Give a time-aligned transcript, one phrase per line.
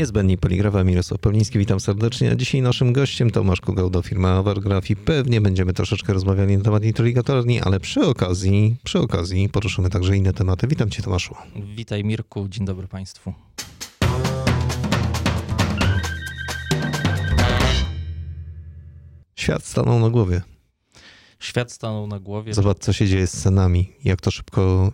[0.00, 2.30] Niezbędni poligrafa Mirosław Poliński, witam serdecznie.
[2.30, 6.82] A dzisiaj naszym gościem Tomasz Kugałdo, firma Awargraf i pewnie będziemy troszeczkę rozmawiali na temat
[6.82, 10.66] nitrogatorni, ale przy okazji, przy okazji poruszymy także inne tematy.
[10.66, 11.34] Witam cię Tomaszu.
[11.76, 13.32] Witaj Mirku, dzień dobry Państwu.
[19.36, 20.42] Świat stanął na głowie.
[21.38, 22.54] Świat stanął na głowie.
[22.54, 24.92] Zobacz, co się dzieje z cenami, jak to szybko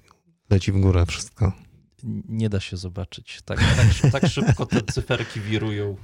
[0.51, 1.66] leci w górę wszystko.
[2.29, 3.41] Nie da się zobaczyć.
[3.45, 5.97] Tak, tak, tak szybko te cyferki wirują.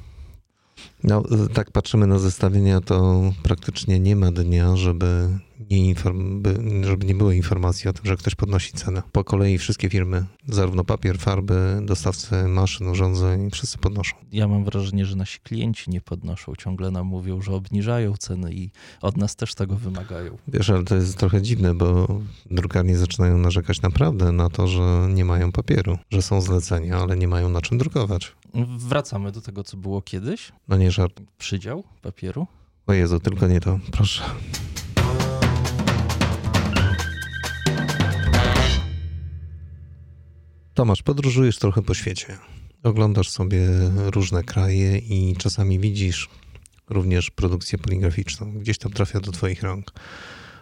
[1.05, 1.23] No,
[1.55, 5.29] tak patrzymy na zestawienia, to praktycznie nie ma dnia, żeby
[5.71, 6.43] nie, inform,
[6.83, 9.03] żeby nie było informacji o tym, że ktoś podnosi cenę.
[9.13, 14.17] Po kolei wszystkie firmy, zarówno papier, farby, dostawcy maszyn, urządzeń, wszyscy podnoszą.
[14.33, 16.57] Ja mam wrażenie, że nasi klienci nie podnoszą.
[16.57, 20.39] Ciągle nam mówią, że obniżają ceny i od nas też tego wymagają.
[20.49, 22.09] Wiesz, ale to jest trochę dziwne, bo
[22.51, 27.29] drukarnie zaczynają narzekać naprawdę na to, że nie mają papieru, że są zlecenia, ale nie
[27.29, 28.33] mają na czym drukować.
[28.79, 30.53] Wracamy do tego, co było kiedyś.
[30.69, 31.21] No nie żart.
[31.39, 32.47] Przydział papieru.
[32.87, 34.23] O Jezu, tylko nie to, proszę.
[40.75, 42.39] Tomasz, podróżujesz trochę po świecie.
[42.83, 46.29] Oglądasz sobie różne kraje i czasami widzisz
[46.91, 48.53] również produkcję poligraficzną.
[48.53, 49.93] Gdzieś tam trafia do Twoich rąk.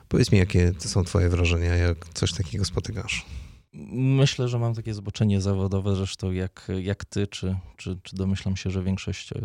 [0.08, 3.26] Powiedz mi, jakie są Twoje wrażenia, jak coś takiego spotykasz?
[3.72, 8.70] Myślę, że mam takie zobaczenie zawodowe, zresztą jak, jak ty, czy, czy, czy domyślam się,
[8.70, 9.36] że większość y,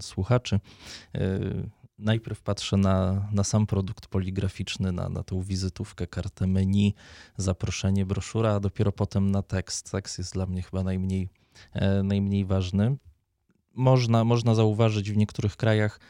[0.00, 0.60] słuchaczy.
[1.16, 6.94] Y, najpierw patrzę na, na sam produkt poligraficzny, na, na tą wizytówkę, kartę menu,
[7.36, 9.90] zaproszenie, broszura, a dopiero potem na tekst.
[9.90, 11.28] Tekst jest dla mnie chyba najmniej,
[11.72, 12.96] e, najmniej ważny.
[13.74, 16.00] Można, można zauważyć w niektórych krajach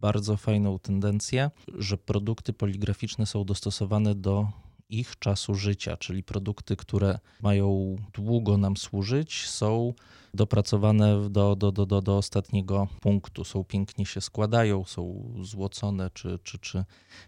[0.00, 4.48] bardzo fajną tendencję, że produkty poligraficzne są dostosowane do
[4.92, 9.94] ich czasu życia, czyli produkty, które mają długo nam służyć, są
[10.34, 16.38] dopracowane do, do, do, do, do ostatniego punktu, są pięknie się składają, są złocone czy,
[16.44, 16.84] czy, czy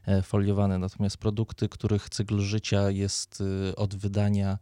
[0.06, 0.78] e, foliowane.
[0.78, 4.58] Natomiast produkty, których cykl życia jest y, od wydania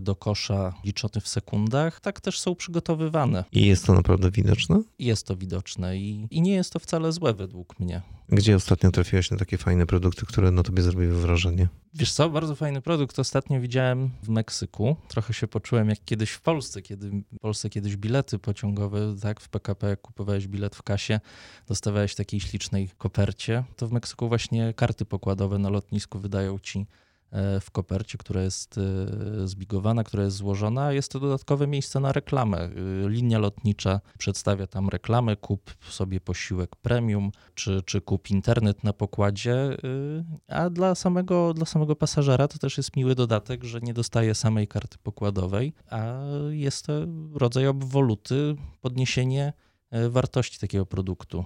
[0.00, 3.44] do kosza liczony w sekundach, tak też są przygotowywane.
[3.52, 4.82] I jest to naprawdę widoczne?
[4.98, 8.02] Jest to widoczne i, i nie jest to wcale złe według mnie.
[8.28, 11.68] Gdzie ostatnio trafiłeś na takie fajne produkty, które na tobie zrobiły wrażenie?
[11.94, 13.18] Wiesz co, bardzo fajny produkt.
[13.18, 14.96] Ostatnio widziałem w Meksyku.
[15.08, 19.48] Trochę się poczułem jak kiedyś w Polsce, kiedy w Polsce kiedyś bilety pociągowe, tak, w
[19.48, 21.20] PKP jak kupowałeś bilet w kasie,
[21.66, 23.64] dostawałeś takiej ślicznej kopercie.
[23.76, 26.86] To w Meksyku właśnie karty pokładowe na lotnisku wydają ci
[27.60, 30.92] w kopercie, która jest e, zbigowana, która jest złożona.
[30.92, 32.58] Jest to dodatkowe miejsce na reklamę.
[32.58, 32.70] E,
[33.08, 39.76] linia lotnicza przedstawia tam reklamę, kup sobie posiłek premium, czy, czy kup internet na pokładzie,
[40.48, 44.68] a dla samego, dla samego pasażera to też jest miły dodatek, że nie dostaje samej
[44.68, 46.92] karty pokładowej, a jest to
[47.34, 49.52] rodzaj obwoluty, podniesienie
[50.10, 51.44] wartości takiego produktu.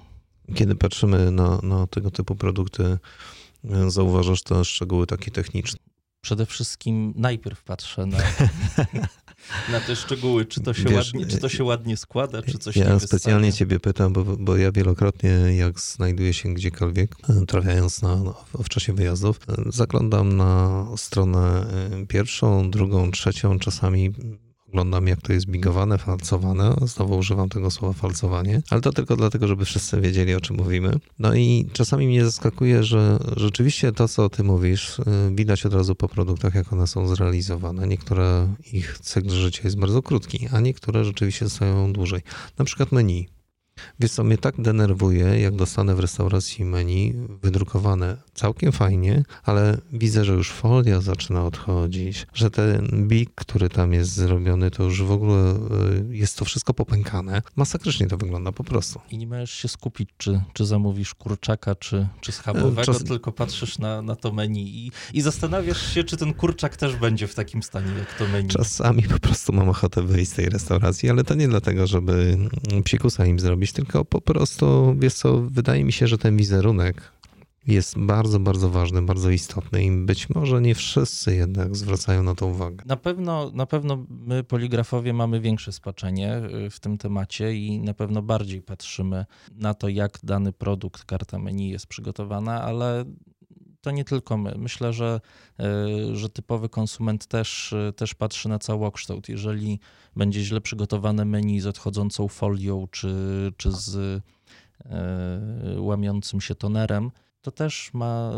[0.55, 2.99] Kiedy patrzymy na, na tego typu produkty,
[3.89, 5.79] Zauważasz te szczegóły takie techniczne?
[6.21, 8.19] Przede wszystkim najpierw patrzę na,
[9.73, 12.77] na te szczegóły, czy to, się Wiesz, ładnie, czy to się ładnie składa, czy coś
[12.77, 17.17] Ja nie specjalnie ciebie pytam, bo, bo ja wielokrotnie, jak znajduję się gdziekolwiek,
[17.49, 21.67] trafiając na, no, w czasie wyjazdów, zaglądam na stronę
[22.03, 24.13] y, pierwszą, drugą, trzecią, czasami
[24.73, 26.77] oglądam, jak to jest bigowane, falcowane.
[26.83, 30.93] Znowu używam tego słowa falcowanie, ale to tylko dlatego, żeby wszyscy wiedzieli, o czym mówimy.
[31.19, 35.95] No i czasami mnie zaskakuje, że rzeczywiście to, co ty mówisz, y, widać od razu
[35.95, 37.87] po produktach, jak one są zrealizowane.
[37.87, 42.21] Niektóre ich cykl życia jest bardzo krótki, a niektóre rzeczywiście stoją dłużej.
[42.59, 43.29] Na przykład menu.
[44.01, 50.25] Wiesz co, mnie tak denerwuje, jak dostanę w restauracji menu wydrukowane całkiem fajnie, ale widzę,
[50.25, 55.11] że już folia zaczyna odchodzić, że ten bik, który tam jest zrobiony, to już w
[55.11, 55.55] ogóle
[56.11, 57.43] y, jest to wszystko popękane.
[57.57, 59.01] Masakrycznie to wygląda po prostu.
[59.11, 63.05] I nie możesz się skupić, czy, czy zamówisz kurczaka, czy, czy schabowego, Czas...
[63.05, 67.27] tylko patrzysz na, na to menu i, i zastanawiasz się, czy ten kurczak też będzie
[67.27, 68.49] w takim stanie, jak to menu.
[68.49, 72.39] Czasami po prostu mam ochotę wyjść z tej restauracji, ale to nie dlatego, żeby
[72.85, 77.13] psikusa im zrobić, tylko po prostu, wiesz co, wydaje mi się, że ten wizerunek
[77.67, 82.47] jest bardzo, bardzo ważny, bardzo istotny i być może nie wszyscy jednak zwracają na to
[82.47, 82.85] uwagę.
[82.87, 86.37] Na pewno, na pewno my poligrafowie mamy większe spaczenie
[86.67, 89.25] y, w tym temacie i na pewno bardziej patrzymy
[89.55, 93.05] na to, jak dany produkt, karta menu jest przygotowana, ale
[93.83, 94.55] to nie tylko my.
[94.59, 95.21] Myślę, że,
[96.11, 99.29] y, że typowy konsument też, y, też patrzy na całokształt.
[99.29, 99.81] Jeżeli
[100.17, 103.15] będzie źle przygotowane menu z odchodzącą folią czy,
[103.57, 104.23] czy z
[104.85, 108.33] e, łamiącym się tonerem, to też ma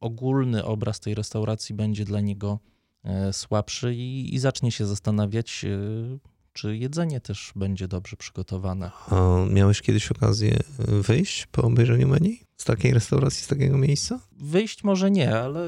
[0.00, 2.58] ogólny obraz tej restauracji będzie dla niego
[3.04, 5.68] e, słabszy i, i zacznie się zastanawiać, e,
[6.58, 8.90] czy jedzenie też będzie dobrze przygotowane.
[9.10, 14.20] A miałeś kiedyś okazję wyjść po obejrzeniu menu z takiej restauracji, z takiego miejsca?
[14.40, 15.60] Wyjść może nie, ale,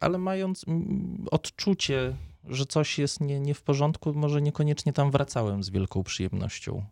[0.00, 0.64] ale mając
[1.30, 2.16] odczucie,
[2.48, 6.84] że coś jest nie, nie w porządku, może niekoniecznie tam wracałem z wielką przyjemnością.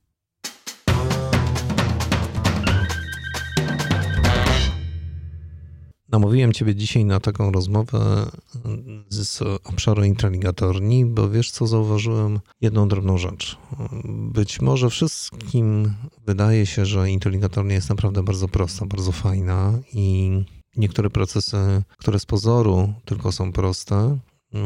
[6.12, 8.26] Namówiłem Ciebie dzisiaj na taką rozmowę
[9.08, 13.58] z obszaru intraligatorni, bo wiesz co, zauważyłem jedną drobną rzecz.
[14.32, 15.94] Być może wszystkim
[16.26, 20.30] wydaje się, że intraligatornia jest naprawdę bardzo prosta, bardzo fajna i
[20.76, 24.18] niektóre procesy, które z pozoru tylko są proste,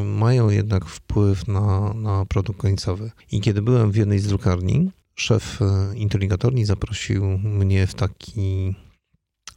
[0.05, 3.11] mają jednak wpływ na, na produkt końcowy.
[3.33, 5.59] I kiedy byłem w jednej z drukarni, szef
[5.95, 8.75] inteligatorni zaprosił mnie w taki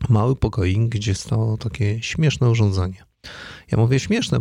[0.10, 3.06] mały pokoik, gdzie stało takie śmieszne urządzenie.
[3.71, 4.39] Ja mówię śmieszne,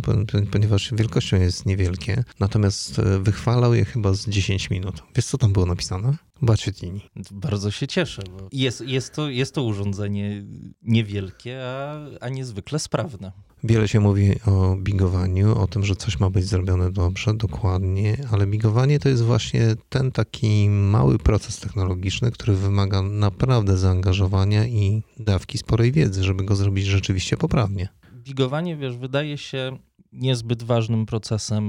[0.52, 5.02] ponieważ wielkością jest niewielkie, natomiast e, wychwalał je chyba z 10 minut.
[5.16, 6.16] Wiesz, co tam było napisane?
[6.42, 7.00] Bacietini.
[7.30, 10.44] Bardzo się cieszę, bo jest, jest, to, jest to urządzenie
[10.82, 13.32] niewielkie, a, a niezwykle sprawne.
[13.64, 18.46] Wiele się mówi o bigowaniu, o tym, że coś ma być zrobione dobrze, dokładnie, ale
[18.46, 25.58] bigowanie to jest właśnie ten taki mały proces technologiczny, który wymaga naprawdę zaangażowania i dawki
[25.58, 27.88] sporej wiedzy, żeby go zrobić rzeczywiście poprawnie.
[28.26, 29.78] Bigowanie, wiesz, wydaje się
[30.12, 31.66] niezbyt ważnym procesem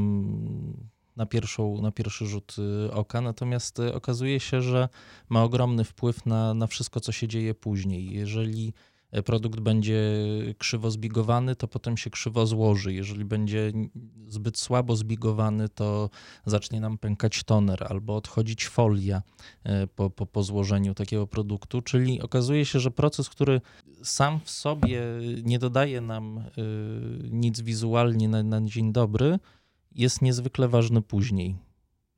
[1.16, 2.56] na, pierwszą, na pierwszy rzut
[2.88, 4.90] y, oka, natomiast y, okazuje się, że
[5.30, 8.14] ma ogromny wpływ na, na wszystko, co się dzieje później.
[8.14, 8.74] Jeżeli
[9.26, 10.02] produkt będzie
[10.58, 12.94] krzywo zbigowany, to potem się krzywo złoży.
[12.94, 13.72] Jeżeli będzie
[14.28, 16.10] zbyt słabo zbigowany, to
[16.46, 19.22] zacznie nam pękać toner albo odchodzić folia
[19.64, 21.82] e, po, po, po złożeniu takiego produktu.
[21.82, 23.62] Czyli okazuje się, że proces, który
[24.04, 25.02] sam w sobie
[25.44, 26.42] nie dodaje nam e,
[27.30, 29.40] nic wizualnie na, na dzień dobry,
[29.96, 31.67] jest niezwykle ważny później.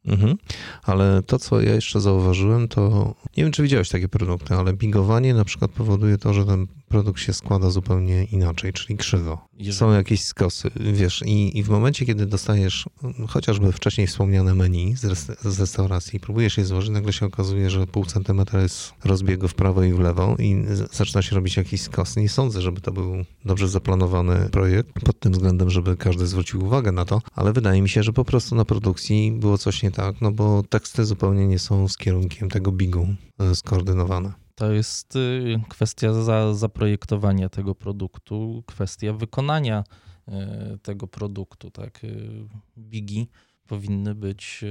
[0.06, 0.38] Mhm.
[0.84, 5.34] Ale to, co ja jeszcze zauważyłem, to nie wiem, czy widziałeś takie produkty, ale bigowanie
[5.34, 9.49] na przykład powoduje to, że ten produkt się składa zupełnie inaczej, czyli krzywo.
[9.60, 9.80] Jeżeli...
[9.80, 12.90] Są jakieś skosy, wiesz, i, i w momencie, kiedy dostajesz
[13.28, 15.02] chociażby wcześniej wspomniane menu z,
[15.42, 19.84] z restauracji próbujesz je złożyć, nagle się okazuje, że pół centymetra jest rozbiegu w prawo
[19.84, 22.16] i w lewo i zaczyna się robić jakiś skos.
[22.16, 26.92] Nie sądzę, żeby to był dobrze zaplanowany projekt pod tym względem, żeby każdy zwrócił uwagę
[26.92, 30.22] na to, ale wydaje mi się, że po prostu na produkcji było coś nie tak,
[30.22, 33.08] no bo teksty zupełnie nie są z kierunkiem tego bigu
[33.40, 34.49] e, skoordynowane.
[34.60, 39.84] To jest y, kwestia za, zaprojektowania tego produktu, kwestia wykonania
[40.28, 40.34] y,
[40.78, 42.04] tego produktu, tak.
[42.04, 42.48] Y,
[42.78, 43.28] Bigi
[43.68, 44.66] powinny być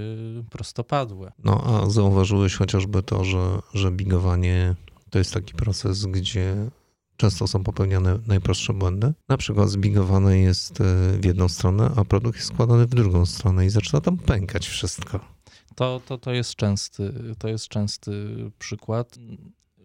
[0.50, 1.32] prostopadłe.
[1.44, 4.74] No a zauważyłeś chociażby to, że, że bigowanie
[5.10, 6.70] to jest taki proces, gdzie
[7.16, 9.12] często są popełniane najprostsze błędy.
[9.28, 10.78] Na przykład zbigowane jest
[11.20, 15.20] w jedną stronę, a produkt jest składany w drugą stronę i zaczyna tam pękać wszystko.
[15.74, 18.12] To, to, to, jest częsty, to jest częsty
[18.58, 19.18] przykład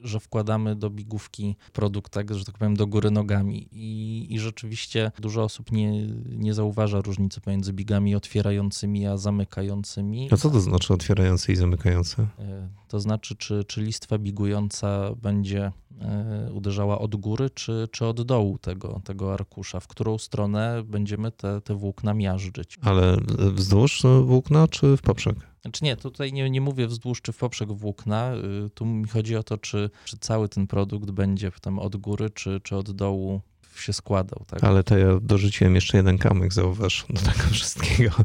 [0.03, 3.67] że wkładamy do bigówki produkt, tak, że tak powiem, do góry nogami.
[3.71, 6.07] I, i rzeczywiście dużo osób nie,
[6.38, 10.29] nie zauważa różnicy pomiędzy bigami otwierającymi a zamykającymi.
[10.31, 12.27] A co to znaczy otwierający i zamykający?
[12.39, 18.22] E, to znaczy, czy, czy listwa bigująca będzie e, uderzała od góry, czy, czy od
[18.22, 22.77] dołu tego, tego arkusza, w którą stronę będziemy te, te włókna miażdżyć.
[22.81, 25.52] Ale wzdłuż włókna, czy w poprzek?
[25.63, 28.34] Znaczy nie, tutaj nie, nie mówię wzdłuż czy w poprzek włókna.
[28.65, 32.29] Y, tu mi chodzi o to, czy, czy cały ten produkt będzie tam od góry,
[32.29, 33.41] czy, czy od dołu
[33.75, 34.46] się składał.
[34.48, 34.63] Tak?
[34.63, 38.15] Ale to ja dorzuciłem jeszcze jeden kamyk, zauważ, do tego wszystkiego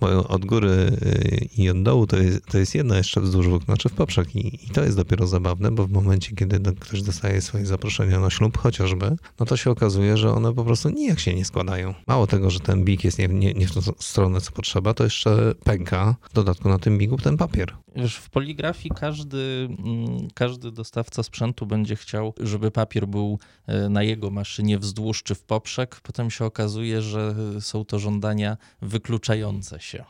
[0.00, 3.66] bo od góry y, i od dołu to jest, to jest jedno jeszcze wzdłuż włókna,
[3.66, 7.40] znaczy w poprzek I, I, to jest dopiero zabawne, bo w momencie, kiedy ktoś dostaje
[7.40, 11.34] swoje zaproszenia na ślub chociażby, no to się okazuje, że one po prostu nijak się
[11.34, 11.94] nie składają.
[12.06, 15.04] Mało tego, że ten bik jest nie, nie, nie w tą stronę, co potrzeba, to
[15.04, 17.76] jeszcze pęka w dodatku na tym bigu ten papier.
[17.96, 24.02] Wiesz, w poligrafii każdy, mm, każdy dostawca sprzętu będzie chciał, żeby papier był e, na
[24.02, 26.00] jego maszynie wzdłuż czy w poprzek.
[26.02, 29.85] Potem się okazuje, że są to żądania wykluczające się.
[29.94, 30.04] E,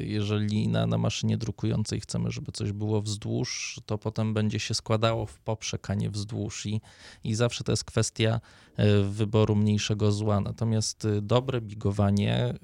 [0.00, 5.26] jeżeli na, na maszynie drukującej chcemy, żeby coś było wzdłuż, to potem będzie się składało
[5.26, 6.80] w poprzek, a nie wzdłuż i,
[7.24, 8.40] i zawsze to jest kwestia
[8.76, 10.40] e, wyboru mniejszego zła.
[10.40, 12.54] Natomiast e, dobre bigowanie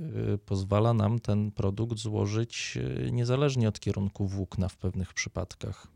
[0.46, 2.78] pozwala nam ten produkt złożyć
[3.12, 5.86] niezależnie od kierunku włókna w pewnych przypadkach.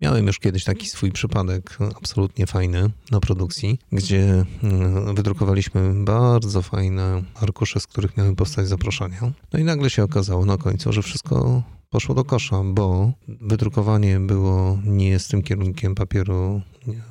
[0.00, 7.22] Miałem już kiedyś taki swój przypadek absolutnie fajny na produkcji, gdzie mm, wydrukowaliśmy bardzo fajne
[7.34, 9.32] arkusze, z których miały powstać zaproszenia.
[9.52, 14.78] No i nagle się okazało na końcu, że wszystko poszło do kosza, bo wydrukowanie było
[14.84, 16.62] nie z tym kierunkiem papieru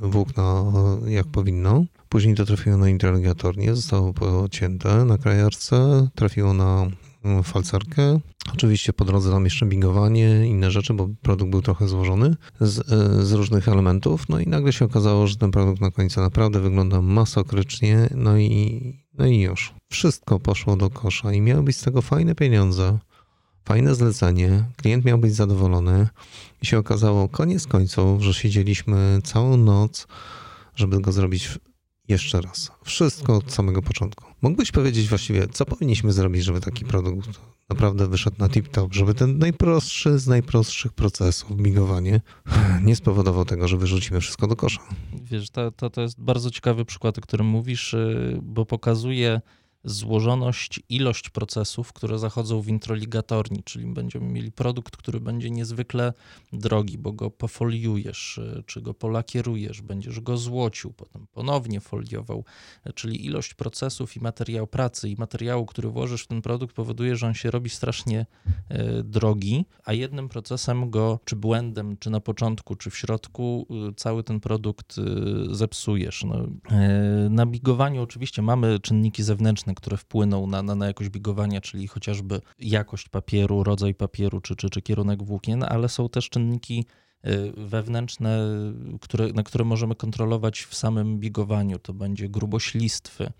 [0.01, 0.63] włókna
[1.07, 5.05] jak powinno, Później to trafiło na interligatornię, zostało pocięte.
[5.05, 6.87] Na krajarce, trafiło na
[7.23, 8.19] mm, falcarkę.
[8.53, 13.25] Oczywiście po drodze tam jeszcze bigowanie, inne rzeczy, bo produkt był trochę złożony z, e,
[13.25, 14.29] z, różnych elementów.
[14.29, 18.09] No i nagle się okazało, że ten produkt na końcu naprawdę wygląda masakrycznie.
[18.15, 19.73] No i, no i już.
[19.91, 22.99] Wszystko poszło do kosza i miały być z tego fajne pieniądze,
[23.65, 24.63] fajne zlecenie.
[24.77, 26.07] Klient miał być zadowolony
[26.61, 30.07] i się okazało koniec końców, że siedzieliśmy całą noc,
[30.75, 31.59] żeby go zrobić
[32.07, 32.71] jeszcze raz.
[32.83, 34.28] Wszystko od samego początku.
[34.41, 37.29] Mógłbyś powiedzieć właściwie, co powinniśmy zrobić, żeby taki produkt
[37.69, 42.21] naprawdę wyszedł na tip-top, żeby ten najprostszy z najprostszych procesów, migowanie,
[42.83, 44.81] nie spowodował tego, że wyrzucimy wszystko do kosza.
[45.23, 49.41] Wiesz, to, to, to jest bardzo ciekawy przykład, o którym mówisz, y, bo pokazuje
[49.83, 56.13] złożoność, ilość procesów, które zachodzą w introligatorni, czyli będziemy mieli produkt, który będzie niezwykle
[56.53, 62.45] drogi, bo go pofoliujesz, e, czy go polakierujesz, będziesz go złocił, potem ponownie foliował,
[62.83, 67.15] e, czyli ilość procesów i materiał pracy i materiału, który włożysz w ten produkt powoduje,
[67.15, 68.25] że on się robi strasznie
[68.69, 73.67] e, drogi, a jednym procesem go, czy błędem, czy na początku, czy w środku,
[73.97, 74.95] cały ten produkt
[75.51, 76.23] zepsujesz.
[76.23, 76.47] No,
[77.29, 82.41] na bigowaniu oczywiście mamy czynniki zewnętrzne, które wpłyną na, na, na jakość bigowania, czyli chociażby
[82.59, 86.85] jakość papieru, rodzaj papieru czy, czy, czy kierunek włókien, ale są też czynniki
[87.27, 88.39] y, wewnętrzne,
[89.01, 91.79] które, na które możemy kontrolować w samym bigowaniu.
[91.79, 93.31] To będzie grubość listwy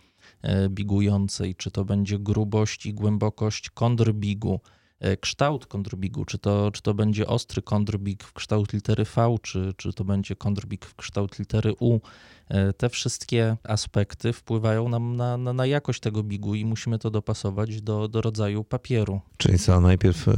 [0.45, 4.78] y, bigującej, czy to będzie grubość i głębokość kontrbigu, y,
[5.22, 9.94] kształt kontrbigu, czy to, czy to będzie ostry kontrbig w kształt litery V, czy, czy
[9.94, 12.00] to będzie kontrbig w kształt litery U.
[12.50, 17.12] E, te wszystkie aspekty wpływają nam na, na, na, jakość tego bigu i musimy to
[17.12, 19.22] dopasować do, do rodzaju papieru.
[19.38, 20.34] Czyli co, najpierw e,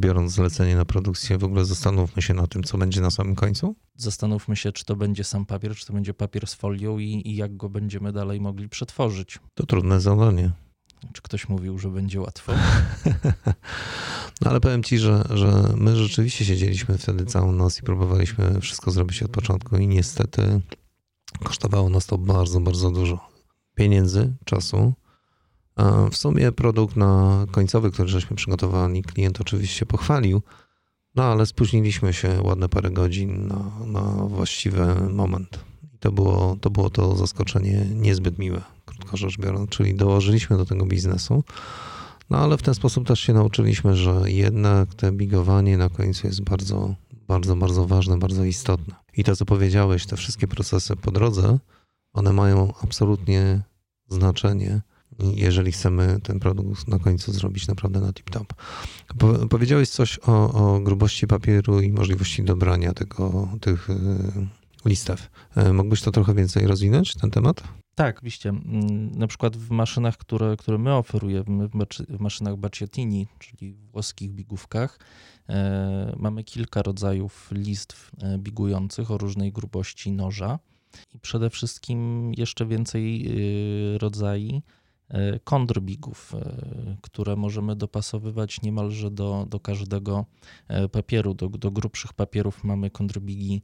[0.00, 3.76] biorąc zlecenie na produkcję, w ogóle zastanówmy się na tym, co będzie na samym końcu?
[3.96, 7.36] Zastanówmy się, czy to będzie sam papier, czy to będzie papier z folią i, i
[7.36, 9.38] jak go będziemy dalej mogli przetworzyć.
[9.54, 10.50] To trudne zadanie.
[11.12, 12.52] Czy ktoś mówił, że będzie łatwo?
[14.40, 18.90] No ale powiem ci, że, że my rzeczywiście siedzieliśmy wtedy całą noc i próbowaliśmy wszystko
[18.90, 20.60] zrobić od początku i niestety
[21.44, 23.28] Kosztowało nas to bardzo, bardzo dużo
[23.74, 24.92] pieniędzy, czasu.
[26.10, 30.42] W sumie produkt na końcowy, który żeśmy przygotowali, klient oczywiście pochwalił,
[31.14, 35.58] no ale spóźniliśmy się ładne parę godzin na, na właściwy moment.
[36.06, 40.86] To było, to było to zaskoczenie niezbyt miłe, krótko rzecz biorąc, czyli dołożyliśmy do tego
[40.86, 41.44] biznesu.
[42.30, 46.42] No ale w ten sposób też się nauczyliśmy, że jednak te bigowanie na końcu jest
[46.42, 46.94] bardzo,
[47.28, 48.94] bardzo, bardzo ważne, bardzo istotne.
[49.16, 51.58] I to, co powiedziałeś, te wszystkie procesy po drodze,
[52.12, 53.62] one mają absolutnie
[54.08, 54.80] znaczenie,
[55.18, 58.46] jeżeli chcemy ten produkt na końcu zrobić naprawdę na tip-top.
[59.48, 63.88] Powiedziałeś coś o, o, grubości papieru i możliwości dobrania tego, tych
[64.86, 65.30] listew.
[65.56, 67.62] E, mógłbyś to trochę więcej rozwinąć, ten temat?
[67.94, 68.48] Tak, oczywiście.
[68.48, 71.68] Mm, na przykład w maszynach, które, które my oferujemy,
[72.08, 74.98] w maszynach Baciatini, czyli włoskich bigówkach,
[75.48, 80.58] e, mamy kilka rodzajów listw e, bigujących o różnej grubości noża
[81.14, 83.28] i przede wszystkim jeszcze więcej
[83.98, 84.62] rodzajów
[85.44, 86.32] konrbigów,
[87.02, 90.24] które możemy dopasowywać niemalże do, do każdego
[90.92, 91.34] papieru.
[91.34, 93.62] Do, do grubszych papierów mamy konrbigi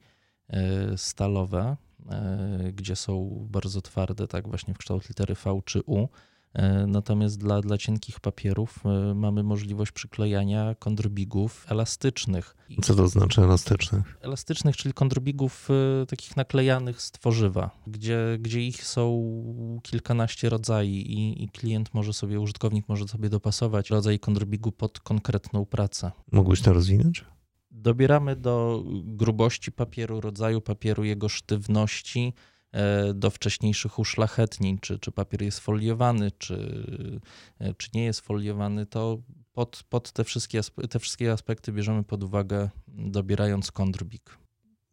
[0.96, 1.76] stalowe,
[2.10, 6.08] E, gdzie są bardzo twarde, tak właśnie w kształt litery V czy U.
[6.52, 12.56] E, natomiast dla, dla cienkich papierów e, mamy możliwość przyklejania kondrbigów elastycznych.
[12.82, 14.18] Co to znaczy elastycznych?
[14.20, 15.68] Elastycznych, czyli kondrbigów
[16.08, 19.32] takich naklejanych z tworzywa, gdzie, gdzie ich są
[19.82, 25.66] kilkanaście rodzajów i, i klient może sobie, użytkownik może sobie dopasować rodzaj kondrbigu pod konkretną
[25.66, 26.12] pracę.
[26.32, 27.24] Mógłbyś to rozwinąć?
[27.82, 32.32] Dobieramy do grubości papieru, rodzaju papieru, jego sztywności,
[32.72, 36.86] e, do wcześniejszych uszlachetnień, czy, czy papier jest foliowany, czy,
[37.58, 39.18] e, czy nie jest foliowany, to
[39.52, 40.60] pod, pod te, wszystkie,
[40.90, 44.38] te wszystkie aspekty bierzemy pod uwagę, dobierając kondrbik.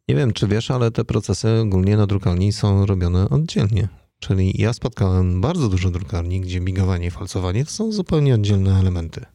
[0.08, 3.88] Nie wiem, czy wiesz, ale te procesy ogólnie na drukarni są robione oddzielnie.
[4.18, 9.26] Czyli ja spotkałem bardzo dużo drukarni, gdzie bigowanie i falcowanie to są zupełnie oddzielne elementy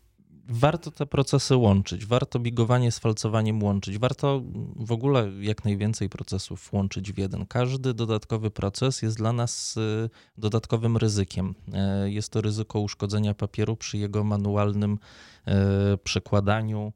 [0.47, 4.41] warto te procesy łączyć, warto bigowanie z falcowaniem łączyć, warto
[4.75, 7.45] w ogóle jak najwięcej procesów łączyć w jeden.
[7.45, 11.55] Każdy dodatkowy proces jest dla nas y, dodatkowym ryzykiem.
[11.73, 14.99] E, jest to ryzyko uszkodzenia papieru przy jego manualnym
[15.45, 16.93] e, przekładaniu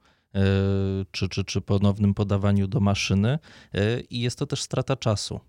[1.11, 3.39] czy, czy, czy ponownym podawaniu do maszyny
[4.09, 5.39] i jest to też strata czasu.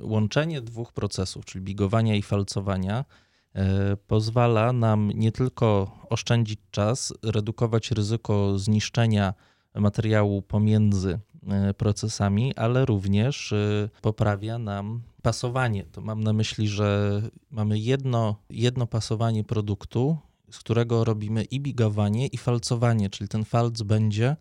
[0.00, 3.04] Łączenie dwóch procesów, czyli bigowania i falcowania,
[4.06, 9.34] pozwala nam nie tylko oszczędzić czas, redukować ryzyko zniszczenia
[9.74, 17.22] materiału pomiędzy e, procesami, ale również e, poprawia nam pasowanie, to mam na myśli, że
[17.50, 20.16] mamy jedno, jedno pasowanie produktu,
[20.50, 24.36] z którego robimy i bigowanie, i falcowanie, czyli ten falc będzie,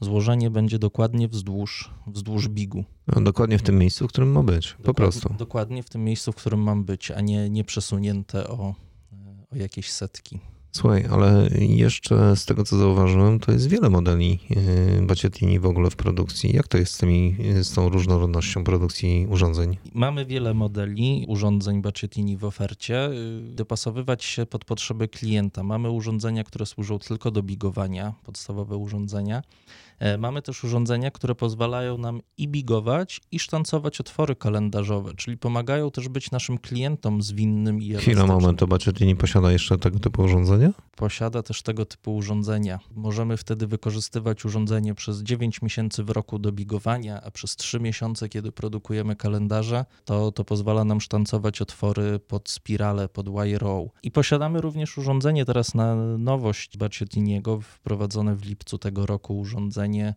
[0.00, 2.84] złożenie będzie dokładnie wzdłuż, wzdłuż bigu.
[3.16, 5.34] No, dokładnie w tym miejscu, w którym ma być, po Dokładnie- prostu.
[5.38, 8.74] Dokładnie w tym miejscu, w którym mam być, a nie, nie przesunięte o,
[9.52, 10.40] o jakieś setki.
[10.76, 14.38] Słuchaj, ale jeszcze z tego, co zauważyłem, to jest wiele modeli
[14.98, 16.56] yy, Baciatini w ogóle w produkcji.
[16.56, 19.76] Jak to jest z, tymi, z tą różnorodnością produkcji urządzeń?
[19.94, 23.10] Mamy wiele modeli urządzeń Baciatini w ofercie.
[23.10, 25.62] y, Dopasowywać się pod potrzeby klienta.
[25.62, 29.42] Mamy urządzenia, które służą tylko do bigowania, podstawowe urządzenia.
[29.98, 35.90] E, Mamy też urządzenia, które pozwalają nam i bigować, i sztancować otwory kalendarzowe, czyli pomagają
[35.90, 38.26] też być naszym klientom zwinnym i Chwila, elastycznym.
[38.26, 40.70] moment, to Baciatini posiada jeszcze tego typu urządzenia?
[40.96, 42.78] posiada też tego typu urządzenia.
[42.94, 48.28] Możemy wtedy wykorzystywać urządzenie przez 9 miesięcy w roku do bigowania, a przez 3 miesiące,
[48.28, 53.88] kiedy produkujemy kalendarze, to, to pozwala nam sztancować otwory pod spirale, pod wire row.
[54.02, 60.14] I posiadamy również urządzenie teraz na nowość Baciatiniego, wprowadzone w lipcu tego roku urządzenie e,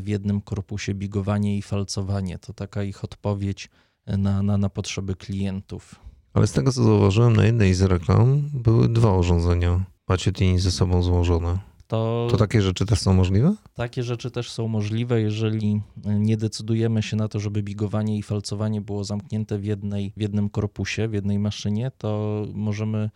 [0.00, 2.38] w jednym korpusie bigowanie i falcowanie.
[2.38, 3.70] To taka ich odpowiedź
[4.06, 5.94] na, na, na potrzeby klientów.
[6.34, 11.02] Ale z tego, co zauważyłem, na jednej z reklam były dwa urządzenia Baciatini ze sobą
[11.02, 11.58] złożone.
[11.86, 13.54] To, To takie rzeczy też są możliwe?
[13.74, 18.80] Takie rzeczy też są możliwe, jeżeli nie decydujemy się na to, żeby bigowanie i falcowanie
[18.80, 23.10] było zamknięte w, jednej, w jednym korpusie, w jednej maszynie, to możemy e,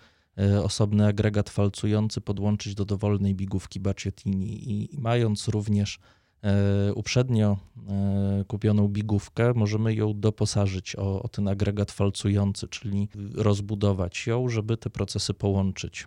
[0.65, 5.99] osobny agregat falcujący podłączyć do dowolnej bigówki Baciatini i, i mając również
[6.43, 7.57] e, uprzednio
[7.89, 14.77] e, kupioną bigówkę, możemy ją doposażyć o, o ten agregat falcujący, czyli rozbudować ją, żeby
[14.77, 16.07] te procesy połączyć.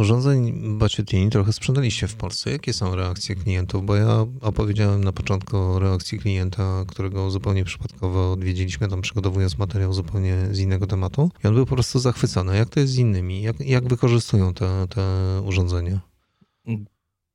[0.00, 2.50] Urządzeń Baciatini trochę sprzedaliście w Polsce.
[2.50, 3.86] Jakie są reakcje klientów?
[3.86, 9.92] Bo ja opowiedziałem na początku o reakcji klienta, którego zupełnie przypadkowo odwiedziliśmy, tam przygotowując materiał
[9.92, 11.30] zupełnie z innego tematu.
[11.44, 12.56] I on był po prostu zachwycony.
[12.56, 13.42] Jak to jest z innymi?
[13.42, 15.02] Jak, jak wykorzystują te, te
[15.44, 16.09] urządzenia?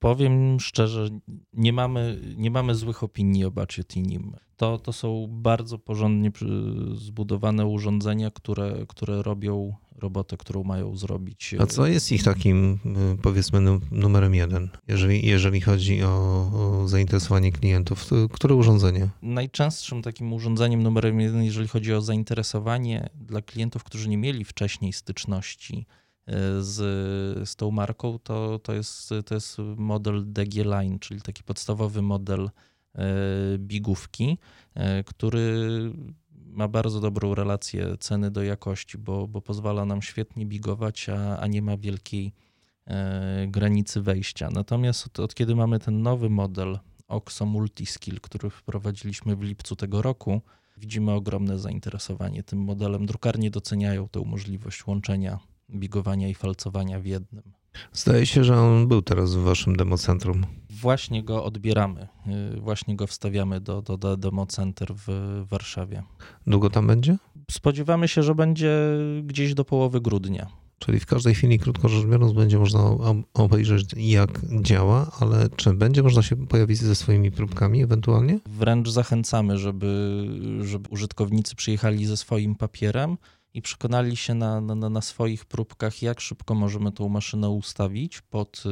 [0.05, 1.09] Powiem szczerze,
[1.53, 4.35] nie mamy, nie mamy złych opinii o Baciatinim.
[4.57, 6.31] To, to są bardzo porządnie
[6.95, 11.55] zbudowane urządzenia, które, które robią robotę, którą mają zrobić.
[11.59, 12.79] A co jest ich takim,
[13.13, 18.07] y, powiedzmy, nu- numerem jeden, jeżeli, jeżeli chodzi o, o zainteresowanie klientów?
[18.07, 19.09] To, które urządzenie?
[19.21, 24.93] Najczęstszym takim urządzeniem numerem jeden, jeżeli chodzi o zainteresowanie dla klientów, którzy nie mieli wcześniej
[24.93, 25.85] styczności
[26.59, 26.75] z,
[27.49, 32.49] z tą marką, to, to, jest, to jest model DG Line, czyli taki podstawowy model
[32.95, 33.03] e,
[33.57, 34.37] bigówki,
[34.73, 35.91] e, który
[36.31, 41.47] ma bardzo dobrą relację ceny do jakości, bo, bo pozwala nam świetnie bigować, a, a
[41.47, 42.33] nie ma wielkiej
[42.87, 44.49] e, granicy wejścia.
[44.49, 50.01] Natomiast od, od kiedy mamy ten nowy model Oxo Multiskill, który wprowadziliśmy w lipcu tego
[50.01, 50.41] roku,
[50.77, 53.05] widzimy ogromne zainteresowanie tym modelem.
[53.05, 57.43] Drukarnie doceniają tę możliwość łączenia bigowania i falcowania w jednym.
[57.93, 60.45] Zdaje się, że on był teraz w waszym democentrum.
[60.69, 62.07] Właśnie go odbieramy,
[62.55, 66.03] y, właśnie go wstawiamy do, do, do demo center w Warszawie.
[66.47, 67.17] Długo tam będzie?
[67.51, 68.77] Spodziewamy się, że będzie
[69.23, 70.47] gdzieś do połowy grudnia.
[70.79, 75.73] Czyli w każdej chwili, krótko rzecz biorąc, będzie można ob- obejrzeć, jak działa, ale czy
[75.73, 78.39] będzie można się pojawić ze swoimi próbkami ewentualnie?
[78.45, 80.23] Wręcz zachęcamy, żeby,
[80.61, 83.17] żeby użytkownicy przyjechali ze swoim papierem
[83.55, 88.63] i przekonali się na, na, na swoich próbkach, jak szybko możemy tą maszynę ustawić pod,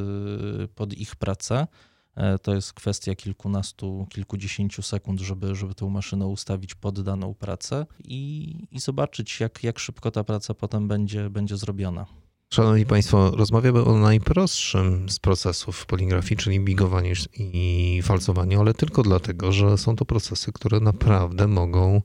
[0.63, 1.67] y, pod ich pracę.
[2.15, 7.85] E, To jest kwestia kilkunastu, kilkudziesięciu sekund, żeby, żeby tą maszynę ustawić pod daną pracę
[8.03, 12.05] i, i zobaczyć, jak, jak szybko ta praca potem będzie, będzie zrobiona.
[12.53, 19.51] Szanowni Państwo, rozmawiamy o najprostszym z procesów poligrafii, czyli bigowaniu i falcowaniu, ale tylko dlatego,
[19.51, 22.01] że są to procesy, które naprawdę mogą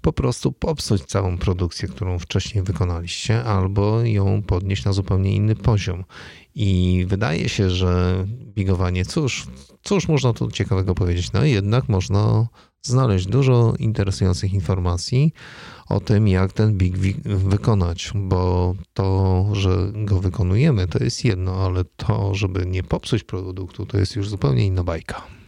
[0.00, 6.04] po prostu popsuć całą produkcję, którą wcześniej wykonaliście, albo ją podnieść na zupełnie inny poziom.
[6.54, 9.46] I wydaje się, że bigowanie, cóż,
[9.82, 11.32] cóż można tu ciekawego powiedzieć?
[11.32, 12.46] No jednak można
[12.82, 15.32] znaleźć dużo interesujących informacji
[15.88, 21.84] o tym, jak ten big wykonać, bo to, że go wykonujemy, to jest jedno, ale
[21.84, 25.39] to, żeby nie popsuć produktu, to jest już zupełnie inna bajka.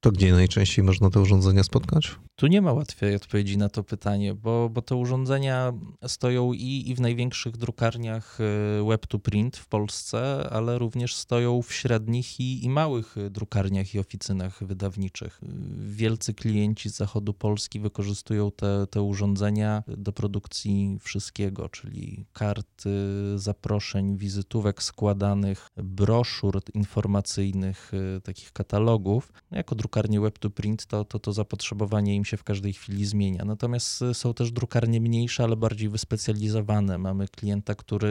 [0.00, 2.16] To gdzie najczęściej można te urządzenia spotkać?
[2.40, 5.72] Tu nie ma łatwej odpowiedzi na to pytanie, bo, bo te urządzenia
[6.06, 11.62] stoją i, i w największych drukarniach y, web to print w Polsce, ale również stoją
[11.62, 15.40] w średnich i, i małych drukarniach i oficynach wydawniczych.
[15.78, 22.90] Wielcy klienci z zachodu Polski wykorzystują te, te urządzenia do produkcji wszystkiego, czyli karty,
[23.36, 29.32] zaproszeń, wizytówek składanych, broszur informacyjnych, y, takich katalogów.
[29.50, 33.44] Jako drukarnie web to print to, to, to zapotrzebowanie im się w każdej chwili zmienia.
[33.44, 36.98] Natomiast y, są też drukarnie mniejsze, ale bardziej wyspecjalizowane.
[36.98, 38.08] Mamy klienta, który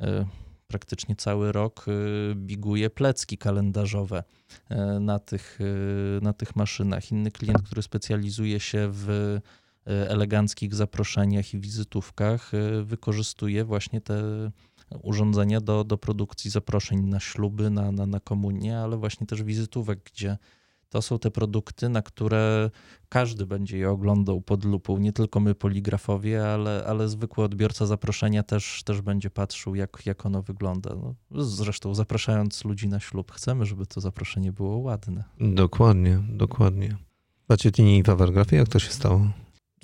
[0.00, 0.04] y,
[0.66, 4.24] praktycznie cały rok y, biguje plecki kalendarzowe
[5.00, 5.58] na tych,
[6.22, 7.12] na tych maszynach.
[7.12, 9.38] Inny klient, który specjalizuje się w
[9.86, 12.52] eleganckich zaproszeniach i wizytówkach,
[12.82, 14.50] wykorzystuje właśnie te
[15.02, 20.00] urządzenia do, do produkcji zaproszeń na śluby, na, na, na komunie, ale właśnie też wizytówek,
[20.04, 20.38] gdzie
[20.88, 22.70] to są te produkty, na które
[23.08, 28.42] każdy będzie je oglądał pod lupą, nie tylko my poligrafowie, ale, ale zwykły odbiorca zaproszenia
[28.42, 30.94] też, też będzie patrzył, jak, jak ono wygląda.
[31.30, 35.24] No, zresztą zapraszając ludzi na ślub, chcemy, żeby to zaproszenie było ładne.
[35.40, 36.96] Dokładnie, dokładnie.
[37.48, 39.30] Macie linii wawergrafii, jak to się stało?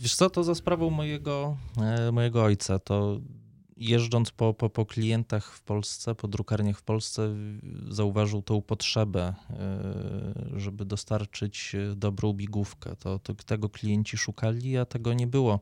[0.01, 2.79] Wiesz co, to za sprawą mojego, e, mojego ojca.
[2.79, 3.21] To
[3.83, 7.35] jeżdżąc po, po, po klientach w Polsce, po drukarniach w Polsce,
[7.89, 12.97] zauważył tą potrzebę, e, żeby dostarczyć dobrą bigówkę.
[12.97, 15.61] To, to tego klienci szukali, a tego nie było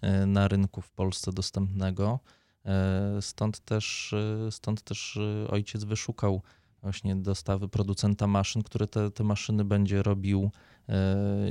[0.00, 2.20] e, na rynku w Polsce dostępnego.
[2.64, 4.14] E, stąd też,
[4.50, 6.42] stąd też ojciec wyszukał
[6.82, 10.50] właśnie dostawy producenta maszyn, który te, te maszyny będzie robił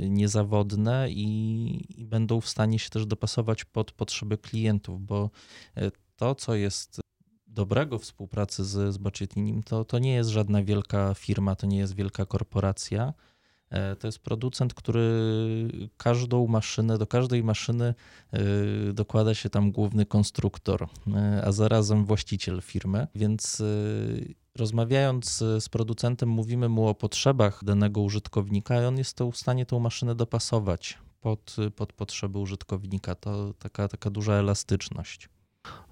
[0.09, 5.29] niezawodne i, i, będą w stanie się też dopasować pod potrzeby klientów, bo
[6.15, 6.99] to, co jest
[7.47, 11.95] dobrego współpracy z, z Budgetinim, to, to nie jest żadna wielka firma, to nie jest
[11.95, 13.13] wielka korporacja.
[13.69, 15.09] E, to jest producent, który
[15.97, 17.93] każdą maszynę, do każdej maszyny
[18.31, 18.39] e,
[18.93, 23.07] dokłada się tam główny konstruktor, e, a zarazem właściciel firmy.
[23.15, 23.63] Więc
[24.55, 29.65] rozmawiając z producentem, mówimy mu o potrzebach danego użytkownika i on jest to w stanie
[29.65, 33.15] tą maszynę dopasować pod, pod potrzeby użytkownika.
[33.15, 35.29] To taka, taka duża elastyczność.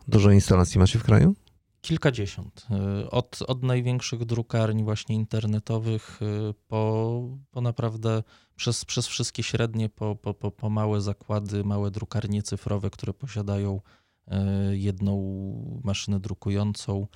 [0.08, 1.36] Dużo instalacji macie w kraju?
[1.82, 2.68] Kilkadziesiąt.
[3.04, 8.24] Y, od, od największych drukarni właśnie internetowych y, po, po naprawdę
[8.56, 13.82] przez, przez wszystkie średnie, po, po, po, po małe zakłady, małe drukarnie cyfrowe, które posiadają
[14.28, 14.34] y,
[14.78, 17.08] jedną maszynę drukującą,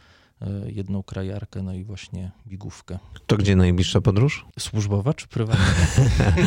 [0.67, 2.99] jedną krajarkę, no i właśnie bigówkę.
[3.27, 4.45] To gdzie najbliższa podróż?
[4.59, 5.65] Służbowa czy prywatna?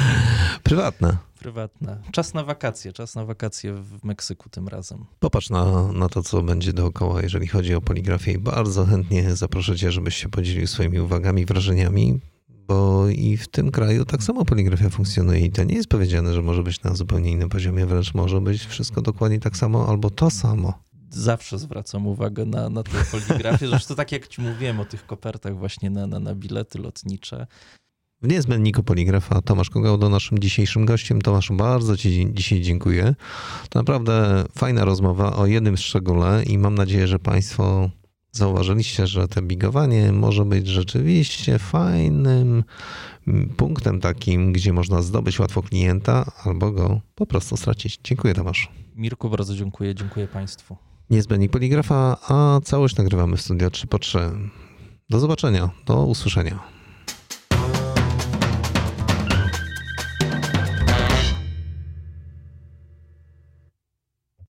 [0.62, 1.98] prywatna prywatna.
[2.12, 5.05] Czas na wakacje, czas na wakacje w Meksyku tym razem.
[5.20, 9.92] Popatrz na, na to, co będzie dookoła, jeżeli chodzi o poligrafię bardzo chętnie zaproszę cię,
[9.92, 15.40] żebyś się podzielił swoimi uwagami, wrażeniami, bo i w tym kraju tak samo poligrafia funkcjonuje
[15.40, 18.66] i to nie jest powiedziane, że może być na zupełnie innym poziomie, wręcz może być
[18.66, 23.68] wszystko dokładnie tak samo albo to samo zawsze zwracam uwagę na, na tę poligrafię.
[23.68, 27.46] Zresztą tak jak ci mówiłem o tych kopertach właśnie na, na, na bilety lotnicze.
[28.22, 31.22] W niezbędniku poligrafa Tomasz Kogałdo naszym dzisiejszym gościem.
[31.22, 33.14] Tomasz, bardzo Ci dzisiaj dziękuję.
[33.68, 37.90] To naprawdę fajna rozmowa o jednym szczególe i mam nadzieję, że Państwo
[38.32, 42.64] zauważyliście, że te bigowanie może być rzeczywiście fajnym
[43.56, 48.00] punktem takim, gdzie można zdobyć łatwo klienta albo go po prostu stracić.
[48.04, 48.68] Dziękuję Tomasz.
[48.96, 49.94] Mirku, bardzo dziękuję.
[49.94, 50.89] Dziękuję Państwu.
[51.10, 54.18] Niezbędnik poligrafa, a całość nagrywamy w studio 3 po 3.
[55.10, 56.79] Do zobaczenia, do usłyszenia.